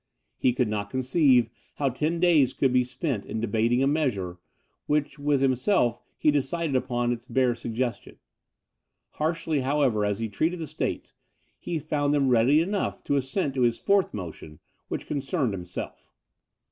He 0.39 0.51
could 0.51 0.67
not 0.67 0.89
conceive 0.89 1.51
how 1.75 1.89
ten 1.89 2.19
days 2.19 2.53
could 2.53 2.73
be 2.73 2.83
spent 2.83 3.23
in 3.23 3.39
debating 3.39 3.83
a 3.83 3.85
measure, 3.87 4.39
which 4.87 5.19
with 5.19 5.43
himself 5.43 6.01
was 6.23 6.33
decided 6.33 6.75
upon 6.75 7.11
its 7.13 7.27
bare 7.27 7.53
suggestion. 7.53 8.17
Harshly, 9.11 9.59
however, 9.59 10.03
as 10.03 10.17
he 10.17 10.27
treated 10.27 10.57
the 10.57 10.65
States, 10.65 11.13
he 11.59 11.77
found 11.77 12.15
them 12.15 12.29
ready 12.29 12.61
enough 12.61 13.03
to 13.03 13.15
assent 13.15 13.53
to 13.53 13.61
his 13.61 13.77
fourth 13.77 14.11
motion, 14.11 14.57
which 14.87 15.05
concerned 15.05 15.53
himself. 15.53 16.09